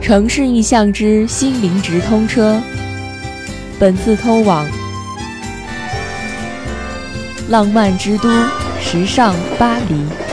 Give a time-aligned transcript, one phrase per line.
[0.00, 2.60] 城市印象之心灵直通车，
[3.78, 4.66] 本次通往
[7.48, 8.28] 浪漫之都、
[8.80, 10.25] 时尚巴黎。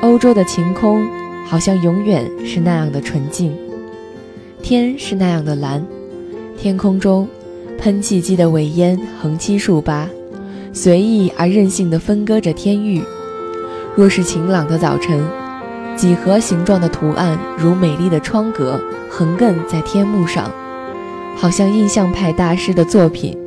[0.00, 1.08] 欧洲的晴空
[1.44, 3.52] 好像永远是那样的纯净，
[4.62, 5.84] 天是那样的蓝，
[6.56, 7.28] 天空中
[7.78, 10.08] 喷气机的尾烟横七竖八，
[10.72, 13.02] 随意而任性地分割着天域。
[13.96, 15.20] 若是晴朗的早晨，
[15.96, 20.50] 几何形状的图案如美丽的窗格横亘在天幕上，
[21.36, 23.37] 好像印象派大师的作品。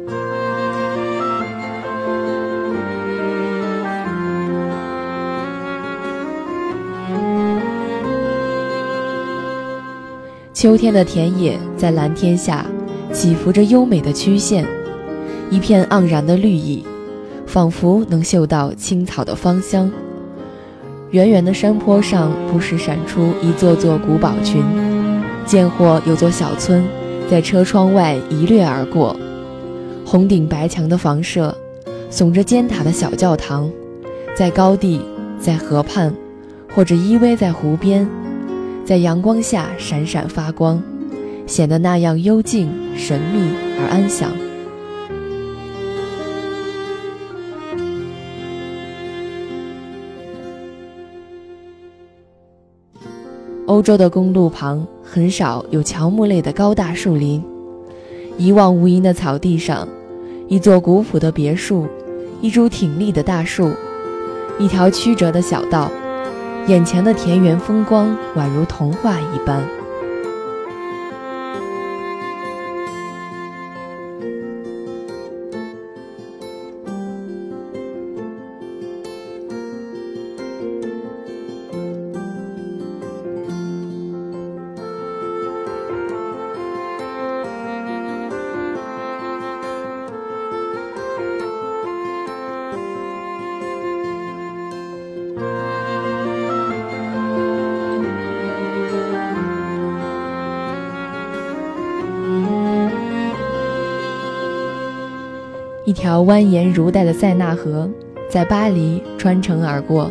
[10.61, 12.63] 秋天的田野在蓝天下
[13.11, 14.63] 起伏着优美的曲线，
[15.49, 16.85] 一片盎然的绿意，
[17.47, 19.91] 仿佛能嗅到青草的芳香。
[21.09, 24.63] 远远的山坡上不时闪出一座座古堡群，
[25.47, 26.83] 见或有座小村
[27.27, 29.15] 在车窗外一掠而过。
[30.05, 31.57] 红顶白墙的房舍，
[32.11, 33.67] 耸着尖塔的小教堂，
[34.35, 35.01] 在高地，
[35.39, 36.13] 在河畔，
[36.75, 38.07] 或者依偎在湖边。
[38.91, 40.83] 在阳光下闪闪发光，
[41.47, 44.29] 显得那样幽静、神秘而安详。
[53.65, 57.41] 欧洲的公路旁很少有乔木类的高大树林，
[58.37, 59.87] 一望无垠的草地上，
[60.49, 61.87] 一座古朴的别墅，
[62.41, 63.71] 一株挺立的大树，
[64.59, 65.89] 一条曲折的小道。
[66.67, 69.80] 眼前的田园风光宛如童话一般。
[105.91, 107.91] 一条蜿蜒如带的塞纳河
[108.29, 110.09] 在巴黎穿城而过，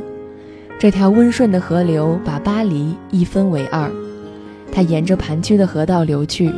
[0.78, 3.90] 这条温顺的河流把巴黎一分为二。
[4.70, 6.52] 它沿着盘曲的河道流去，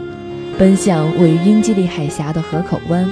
[0.58, 3.08] 奔向位于英吉利海峡的河口湾。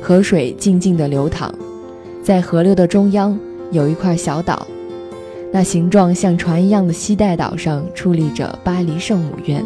[0.00, 1.54] 河水静静地流淌，
[2.22, 3.38] 在河流的中央
[3.72, 4.66] 有一块小岛。
[5.52, 9.64] 那形状像船一样的西带岛上矗立着巴黎圣母院，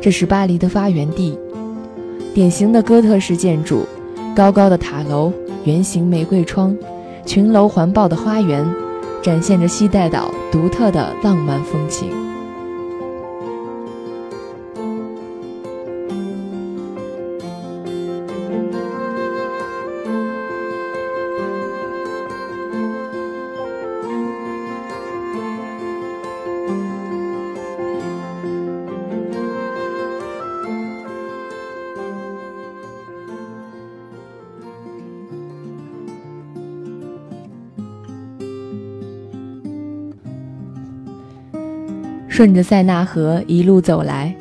[0.00, 1.38] 这是巴黎的发源地，
[2.34, 3.86] 典型的哥特式建筑，
[4.36, 5.32] 高高的塔楼，
[5.64, 6.76] 圆形玫瑰窗，
[7.24, 8.66] 群楼环抱的花园，
[9.22, 12.23] 展现着西带岛独特的浪漫风情。
[42.34, 44.34] 顺着塞纳河一路走来，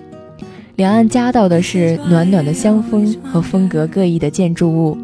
[0.77, 4.97] 两岸夹道的是暖暖的香风和风格各异的建筑物。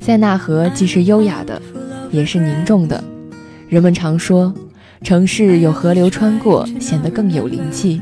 [0.00, 1.60] 塞纳河既是优雅的，
[2.10, 3.04] 也是凝重的。
[3.68, 4.54] 人们常说，
[5.02, 8.00] 城市有河流穿过，显得更有灵气，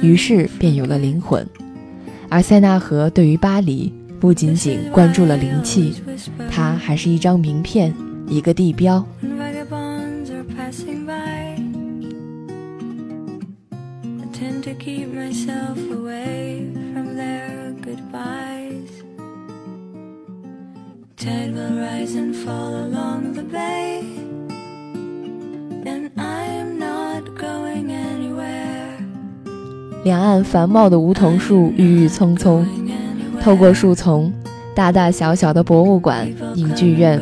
[0.00, 1.46] 于是便有了灵魂。
[2.30, 5.92] 而塞纳河对于巴黎，不仅仅关注了灵气，
[6.50, 7.92] 它还是一张名片，
[8.30, 9.04] 一个地标。
[30.02, 32.66] 两岸繁茂的梧桐树郁郁葱葱，
[33.40, 34.32] 透过树丛，
[34.74, 37.20] 大大小小的博物馆、影剧院、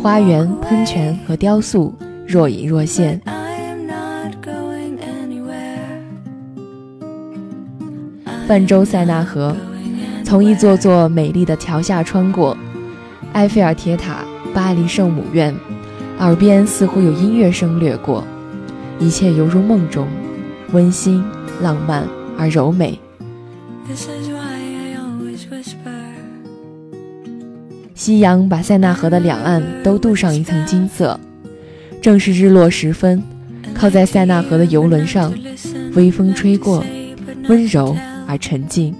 [0.00, 1.92] 花园、喷泉和雕塑
[2.24, 3.20] 若隐若现。
[8.48, 9.54] 泛舟塞纳河，
[10.24, 12.56] 从一座座美丽的桥下穿过，
[13.34, 14.24] 埃菲尔铁塔、
[14.54, 15.54] 巴黎圣母院，
[16.18, 18.24] 耳边似乎有音乐声掠过，
[18.98, 20.08] 一切犹如梦中，
[20.72, 21.22] 温馨、
[21.60, 22.08] 浪漫
[22.38, 22.98] 而柔美。
[27.94, 31.20] 夕阳把塞纳河的两岸都镀上一层金色，
[32.00, 33.22] 正是日落时分，
[33.74, 35.34] 靠在塞纳河的游轮上，
[35.94, 36.82] 微风吹过，
[37.46, 37.94] 温柔。
[38.28, 38.94] 而沉浸。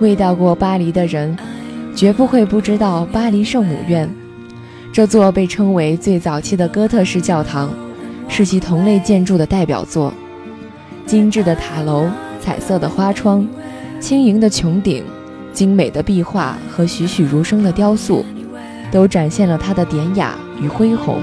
[0.00, 1.49] 味道过巴黎的人。
[2.00, 4.08] 绝不会不知道巴黎圣母院，
[4.90, 7.68] 这座被称为最早期的哥特式教堂，
[8.26, 10.10] 是其同类建筑的代表作。
[11.04, 12.08] 精致的塔楼、
[12.40, 13.46] 彩色的花窗、
[14.00, 15.04] 轻盈的穹顶、
[15.52, 18.24] 精美的壁画和栩栩如生的雕塑，
[18.90, 21.20] 都展现了它的典雅与恢宏。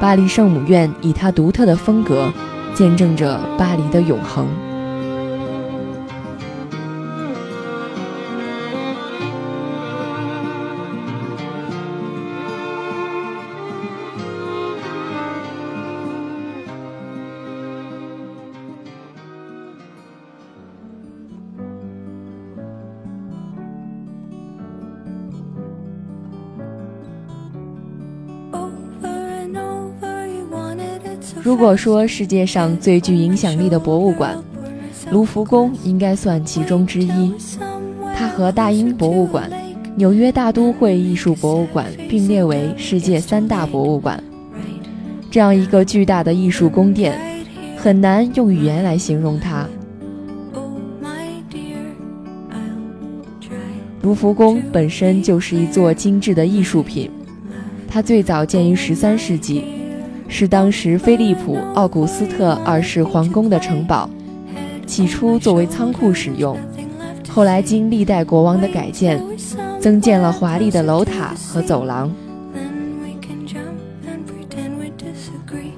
[0.00, 2.32] 巴黎圣母院以它独特的风格，
[2.72, 4.48] 见证着巴黎的永恒。
[31.42, 34.38] 如果说世界上最具影响力的博物馆，
[35.10, 37.34] 卢浮宫应该算其中之一。
[38.16, 39.50] 它和大英博物馆、
[39.96, 44.22] 纽约大都会艺术博物馆并列为世界三大博物馆。
[45.32, 47.18] 这样一个巨大的艺术宫殿，
[47.76, 49.66] 很难用语言来形容它。
[54.02, 57.10] 卢浮宫本身就是一座精致的艺术品，
[57.88, 59.81] 它最早建于十三世纪。
[60.32, 64.08] 是当时菲利普·奥古斯特二世皇宫的城堡，
[64.86, 66.56] 起初作为仓库使用，
[67.28, 69.22] 后来经历代国王的改建，
[69.78, 72.10] 增建了华丽的楼塔和走廊。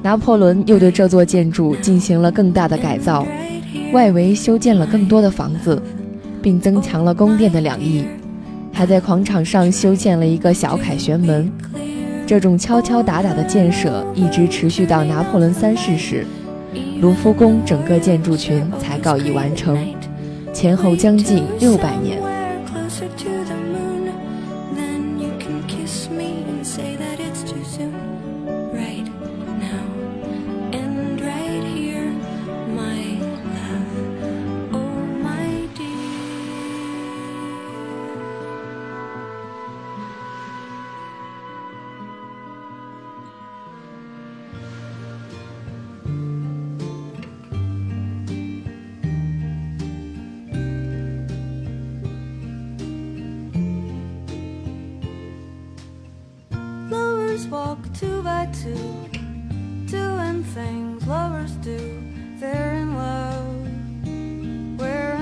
[0.01, 3.27] 拿破仑又对这座建筑进行了更大的改造，
[3.93, 5.83] 外围修建了更多的房子，
[6.41, 8.05] 并增强了宫殿的两翼，
[8.73, 11.51] 还在广场上修建了一个小凯旋门。
[12.27, 16.27] 这种敲敲打打的建设一直持续到拿破仑三世时，
[17.01, 19.77] 卢浮宫整个建筑群才告以完成，
[20.53, 22.19] 前后将近六百年。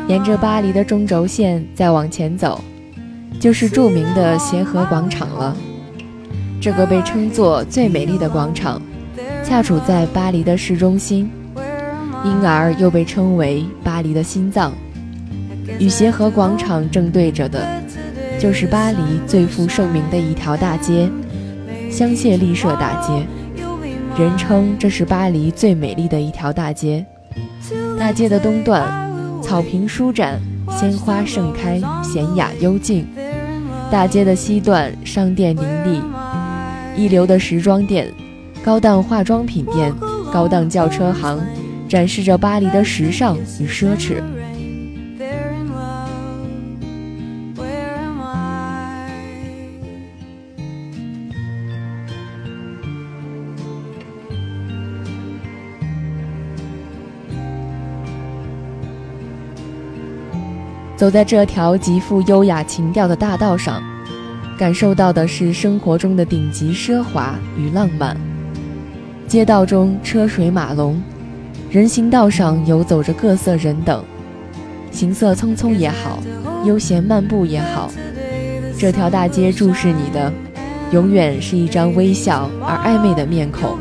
[0.09, 2.63] 沿着巴黎的中轴线再往前走，
[3.41, 5.57] 就是著名的协和广场了。
[6.61, 8.81] 这个被称作最美丽的广场，
[9.43, 11.31] 恰处在巴黎的市中心，
[12.25, 14.73] 因而又被称为巴黎的心脏。
[15.79, 17.67] 与协和广场正对着的，
[18.39, 21.11] 就是巴黎最负盛名的一条大街。
[21.93, 23.27] 香榭丽舍大街，
[24.19, 27.05] 人称这是巴黎最美丽的一条大街。
[27.99, 28.91] 大街的东段，
[29.43, 33.05] 草坪舒展，鲜花盛开，闲雅幽静；
[33.91, 36.01] 大街的西段，商店林立，
[36.97, 38.11] 一流的时装店、
[38.65, 39.93] 高档化妆品店、
[40.33, 41.39] 高档轿车行，
[41.91, 44.15] 展示着巴黎的时尚与奢侈。
[61.03, 63.83] 走在这条极富优雅情调的大道上，
[64.57, 68.17] 感受到的是生活中的顶级奢华与浪漫。
[69.27, 71.03] 街道中车水马龙，
[71.73, 74.01] 人行道上游走着各色人等，
[74.93, 76.23] 行色匆匆也好，
[76.65, 77.91] 悠闲漫步也好，
[78.79, 80.33] 这条大街注视你的，
[80.93, 83.77] 永远是一张微笑而暧昧的面孔。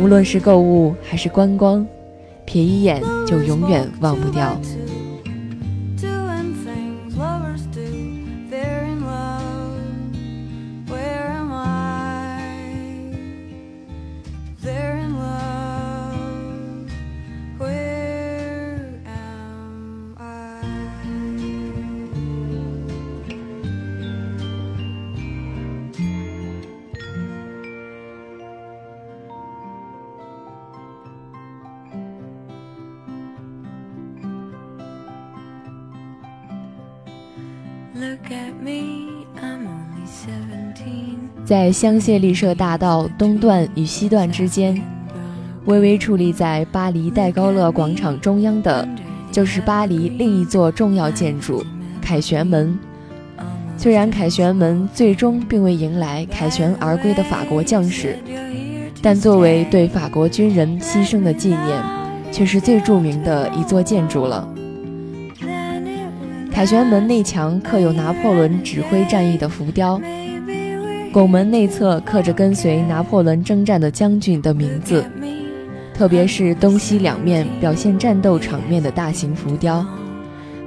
[0.00, 1.86] 无论是购物还是观光，
[2.44, 4.60] 瞥一眼就永远忘不掉。
[41.44, 44.80] 在香榭丽舍大道东段与西段之间，
[45.66, 48.88] 微微矗立在巴黎戴高乐广场中央的，
[49.30, 51.64] 就是巴黎另一座重要建筑——
[52.02, 52.76] 凯旋门。
[53.76, 58.18] 虽然凯旋门最终并未迎来凯旋而归的法国将士，
[59.02, 61.82] 但作为对法国军人牺牲的纪念，
[62.32, 64.48] 却是最著名的一座建筑了。
[66.54, 70.00] 凯旋门内墙刻有拿破仑指挥战役的浮雕，
[71.12, 75.04] 拱门内侧刻着跟随拿破仑征战的将军的名字，
[75.92, 79.84] 特别是东西两面表现战斗场面的大型浮雕，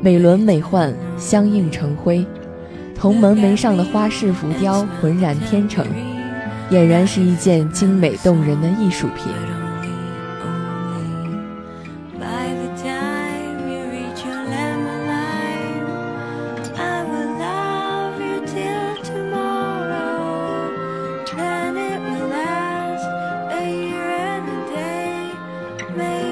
[0.02, 2.24] 美轮美奂，相映成辉。
[2.94, 5.88] 同门楣上的花式浮雕浑然天成，
[6.70, 9.32] 俨然是一件精美动人的艺术品。
[25.98, 26.27] made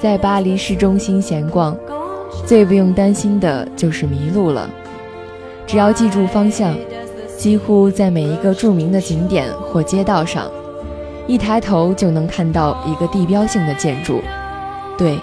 [0.00, 1.76] 在巴黎市中心闲逛，
[2.46, 4.70] 最不用担心的就是迷路了。
[5.66, 6.74] 只要记住方向，
[7.36, 10.48] 几乎在每一个著名的景点或街道上，
[11.26, 14.20] 一抬头就能看到一个地标性的建筑。
[14.96, 15.18] 对，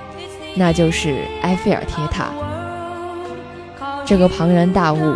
[0.56, 2.30] 那就是埃菲尔铁塔。
[4.06, 5.16] 这个庞然大物，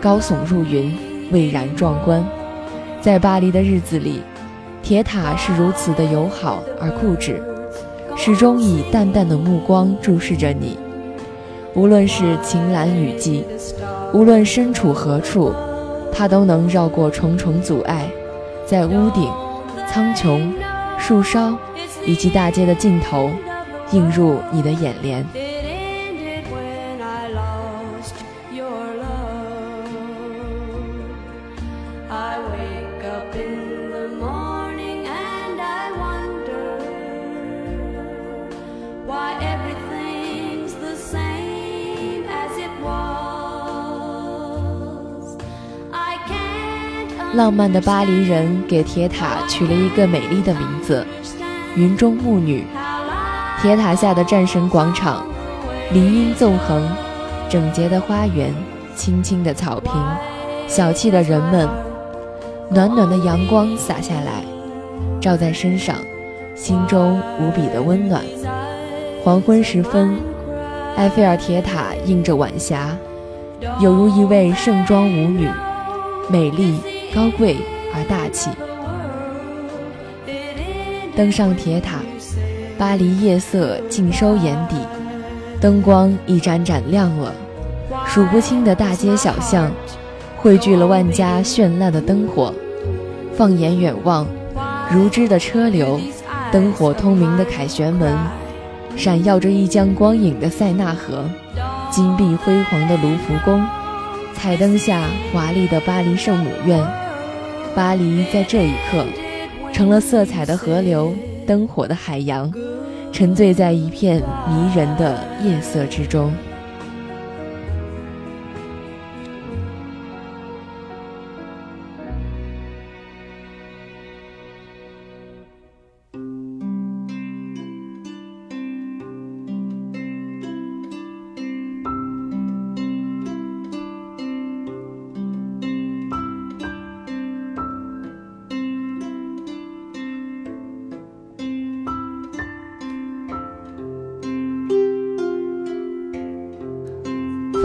[0.00, 0.94] 高耸入云，
[1.32, 2.22] 蔚然壮观。
[3.00, 4.22] 在巴黎的日子里，
[4.82, 7.42] 铁塔是如此的友好而固执。
[8.20, 10.76] 始终以淡淡的目光注视着你，
[11.72, 13.44] 无论是晴岚雨季，
[14.12, 15.54] 无论身处何处，
[16.12, 18.10] 它都能绕过重重阻碍，
[18.66, 19.30] 在屋顶、
[19.88, 20.50] 苍穹、
[20.98, 21.56] 树梢
[22.04, 23.30] 以及大街的尽头，
[23.92, 25.24] 映入你的眼帘。
[47.38, 51.06] 浪漫的巴黎人给铁塔取了一个美丽的名字——
[51.76, 52.64] 云中牧女。
[53.62, 55.24] 铁塔下的战神广场，
[55.92, 56.82] 林荫纵横，
[57.48, 58.52] 整洁的花园，
[58.96, 59.92] 青青的草坪，
[60.66, 61.68] 小气的人们，
[62.72, 64.42] 暖暖的阳光洒下来，
[65.20, 65.94] 照在身上，
[66.56, 68.20] 心中无比的温暖。
[69.22, 70.18] 黄昏时分，
[70.96, 72.96] 埃菲尔铁塔映着晚霞，
[73.78, 75.48] 有如一位盛装舞女，
[76.28, 76.74] 美丽。
[77.14, 77.56] 高贵
[77.94, 78.50] 而大气，
[81.16, 82.00] 登上铁塔，
[82.76, 84.76] 巴黎夜色尽收眼底，
[85.60, 87.32] 灯光一盏盏亮了，
[88.06, 89.70] 数不清的大街小巷，
[90.36, 92.52] 汇聚了万家绚烂的灯火。
[93.34, 94.26] 放眼远望，
[94.90, 96.00] 如织的车流，
[96.52, 98.16] 灯火通明的凯旋门，
[98.96, 101.24] 闪耀着一江光影的塞纳河，
[101.90, 103.64] 金碧辉煌的卢浮宫，
[104.34, 106.84] 彩灯下华丽的巴黎圣母院。
[107.78, 109.06] 巴黎在这一刻，
[109.72, 111.14] 成了色彩的河流，
[111.46, 112.52] 灯火的海洋，
[113.12, 116.32] 沉醉在一片迷人的夜色之中。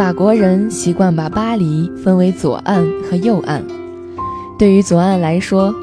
[0.03, 3.63] 法国人习惯把巴黎分为左岸和右岸。
[4.59, 5.73] 对于左岸来说，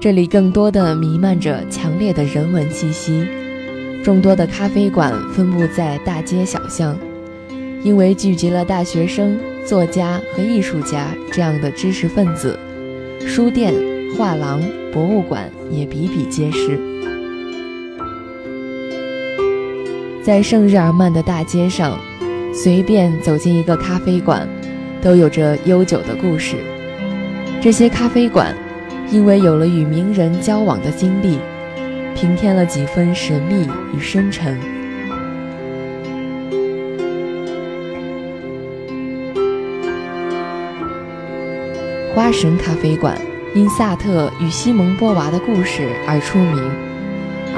[0.00, 3.24] 这里更多的弥漫着强烈的人文气息，
[4.02, 6.98] 众多的咖啡馆分布在大街小巷，
[7.84, 12.58] 因为聚集了大学生、作家和艺术家这样的知识分子，
[13.28, 13.72] 书店、
[14.16, 14.60] 画廊、
[14.92, 16.80] 博物馆也比比皆是。
[20.24, 21.96] 在圣日耳曼的大街上。
[22.60, 24.44] 随便走进一个咖啡馆，
[25.00, 26.56] 都有着悠久的故事。
[27.60, 28.52] 这些咖啡馆，
[29.12, 31.38] 因为有了与名人交往的经历，
[32.16, 34.58] 平添了几分神秘与深沉。
[42.12, 43.16] 花神咖啡馆
[43.54, 46.70] 因萨特与西蒙波娃的故事而出名，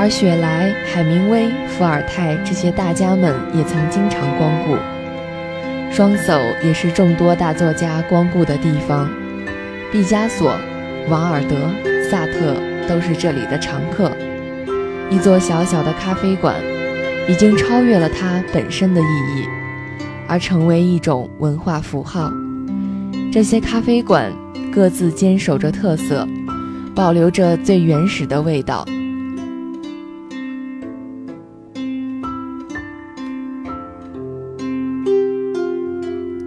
[0.01, 4.75] 而雪莱、海明威、伏尔泰这些大家们也曾经常光顾。
[5.93, 9.07] 双叟也是众多大作家光顾的地方，
[9.93, 10.57] 毕加索、
[11.11, 11.55] 王尔德、
[12.09, 12.57] 萨特
[12.89, 14.11] 都是这里的常客。
[15.11, 16.57] 一座小小的咖啡馆，
[17.29, 19.45] 已经超越了它本身的意义，
[20.27, 22.33] 而成为一种文化符号。
[23.31, 24.33] 这些咖啡馆
[24.73, 26.27] 各自坚守着特色，
[26.95, 28.83] 保留着最原始的味道。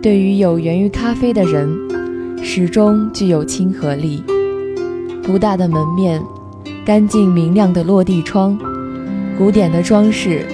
[0.04, 1.74] 对于有源于咖啡的人，
[2.44, 4.22] 始终具有亲和力。
[5.24, 6.22] 不大的门面，
[6.84, 8.60] 干净明亮的落地窗，
[9.38, 10.46] 古典的装饰，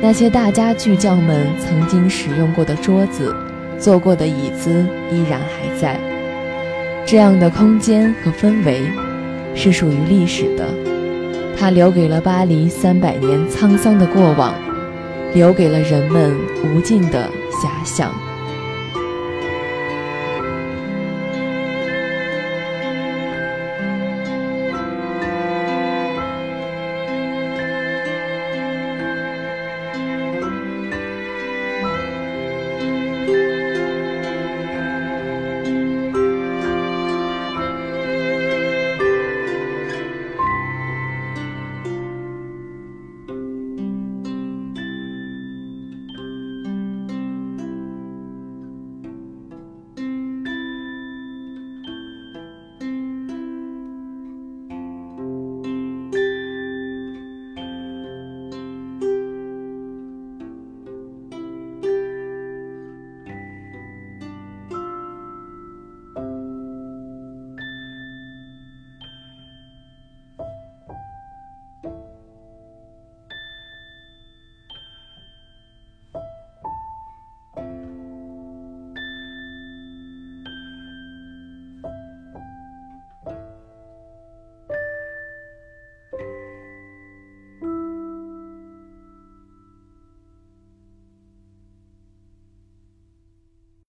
[0.00, 3.36] 那些大家巨匠们曾经使用过的桌子、
[3.78, 4.70] 坐过的椅子
[5.12, 6.00] 依然还在。
[7.04, 8.80] 这样的空间和氛围，
[9.54, 10.66] 是属于历史的。
[11.54, 14.54] 它留给了巴黎三百年沧桑的过往，
[15.34, 18.10] 留给了人们无尽的遐想。